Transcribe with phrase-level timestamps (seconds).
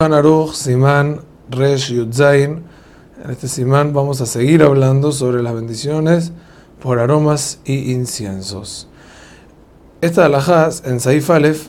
[0.00, 2.62] Aruch, Simán, Resh, Yudzain.
[3.24, 6.30] En este Simán vamos a seguir hablando sobre las bendiciones
[6.80, 8.86] por aromas y inciensos.
[10.00, 11.66] Esta alajás en Saif Aleph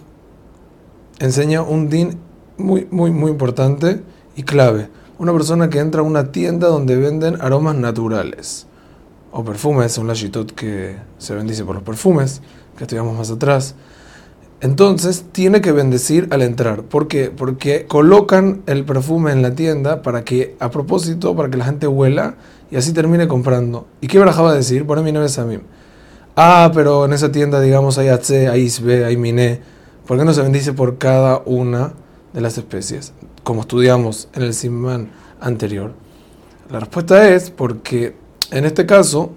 [1.17, 2.19] enseña un din
[2.59, 4.03] muy, muy, muy importante
[4.35, 4.89] y clave.
[5.17, 8.67] Una persona que entra a una tienda donde venden aromas naturales
[9.31, 12.43] o perfumes, son la shitot que se bendice por los perfumes,
[12.77, 13.73] que estudiamos más atrás.
[14.61, 16.83] Entonces tiene que bendecir al entrar.
[16.83, 17.31] ¿Por qué?
[17.31, 21.87] Porque colocan el perfume en la tienda para que, a propósito, para que la gente
[21.87, 22.35] huela
[22.69, 23.87] y así termine comprando.
[24.01, 24.85] ¿Y qué va a decir?
[24.85, 25.59] Por mi a mí.
[26.35, 29.61] Ah, pero en esa tienda, digamos, hay H, hay Isbe, hay Miné.
[30.05, 31.93] ¿Por qué no se bendice por cada una
[32.33, 33.13] de las especies?
[33.43, 35.93] Como estudiamos en el Simán anterior.
[36.69, 38.15] La respuesta es porque
[38.51, 39.31] en este caso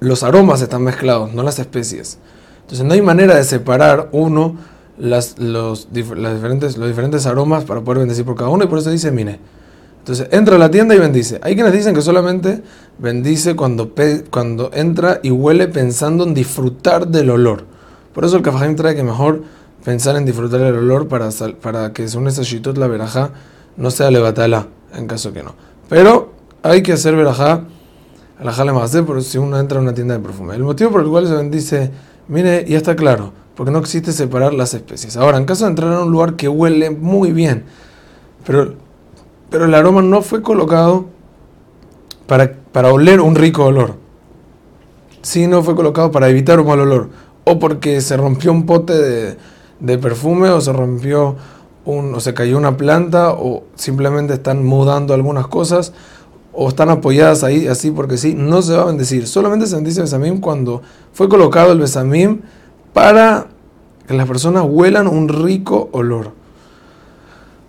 [0.00, 2.18] los aromas están mezclados, no las especies.
[2.68, 4.56] Entonces no hay manera de separar uno
[4.98, 8.90] las, los, diferentes, los diferentes aromas para poder bendecir por cada uno y por eso
[8.90, 9.40] dice mine.
[10.00, 11.40] Entonces entra a la tienda y bendice.
[11.42, 12.62] Hay quienes dicen que solamente
[12.98, 13.94] bendice cuando,
[14.28, 17.64] cuando entra y huele pensando en disfrutar del olor.
[18.12, 19.44] Por eso el Kafajim trae que mejor
[19.82, 21.30] pensar en disfrutar del olor para,
[21.62, 23.30] para que según esa shitot la veraja
[23.78, 25.54] no sea levatala, en caso que no.
[25.88, 26.32] Pero
[26.62, 27.62] hay que hacer verajá,
[28.44, 30.54] la jale más por si uno entra a una tienda de perfume.
[30.54, 31.90] El motivo por el cual se bendice
[32.28, 35.16] Mire, ya está claro, porque no existe separar las especies.
[35.16, 37.64] Ahora, en caso de entrar a un lugar que huele muy bien,
[38.46, 38.74] pero,
[39.48, 41.06] pero el aroma no fue colocado
[42.26, 43.94] para, para oler un rico olor,
[45.22, 47.08] sino fue colocado para evitar un mal olor,
[47.44, 49.36] o porque se rompió un pote de,
[49.80, 51.36] de perfume, o se rompió
[51.86, 55.94] un, o se cayó una planta, o simplemente están mudando algunas cosas,
[56.60, 59.28] o están apoyadas ahí así porque sí, no se va a bendecir.
[59.28, 62.40] Solamente se bendice el besamim cuando fue colocado el besamim
[62.92, 63.46] para
[64.08, 66.32] que las personas huelan un rico olor.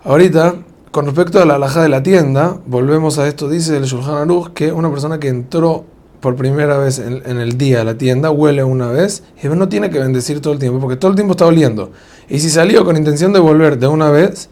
[0.02, 0.56] Ahorita,
[0.90, 4.52] con respecto a la alhaja de la tienda, volvemos a esto, dice el Shulchan Aruch,
[4.54, 5.84] que una persona que entró
[6.18, 9.90] por primera vez en, el día a la tienda, huele una vez, y no tiene
[9.90, 11.92] que bendecir todo el tiempo, porque todo el tiempo está oliendo.
[12.28, 14.50] Y si salió con intención de volver de una vez,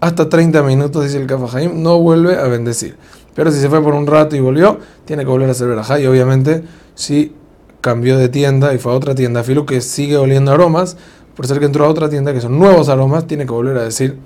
[0.00, 2.96] hasta 30 minutos, dice el Kafahaim, no vuelve a bendecir.
[3.34, 6.00] Pero si se fue por un rato y volvió, tiene que volver a hacer verajá.
[6.00, 6.62] Y obviamente,
[6.94, 7.32] si
[7.80, 10.96] cambió de tienda y fue a otra tienda, filo que sigue oliendo aromas,
[11.34, 13.84] por ser que entró a otra tienda que son nuevos aromas, tiene que volver a
[13.84, 14.18] decir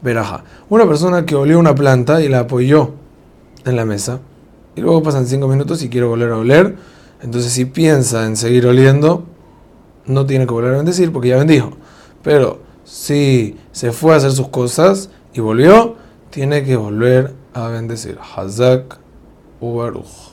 [0.00, 0.44] verajá.
[0.68, 2.92] Una persona que olió una planta y la apoyó
[3.64, 4.20] en la mesa,
[4.76, 6.76] y luego pasan 5 minutos y quiere volver a oler,
[7.20, 9.24] entonces si piensa en seguir oliendo,
[10.06, 11.72] no tiene que volver a bendecir porque ya bendijo.
[12.22, 15.96] Pero si se fue a hacer sus cosas y volvió,
[16.30, 18.98] tiene que volver a هاوندزير حزاك
[19.60, 20.28] وروخ